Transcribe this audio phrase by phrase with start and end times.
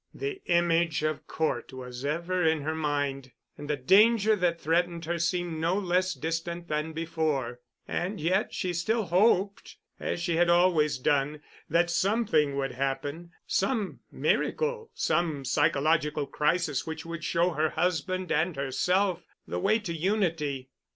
[0.15, 5.19] The image of Cort was ever in her mind, and the danger that threatened her
[5.19, 10.97] seemed no less distant than before, and yet she still hoped, as she had always
[10.97, 18.55] done, that something would happen—some miracle, some psychological crisis which would show her husband and
[18.55, 20.71] herself the way to unity.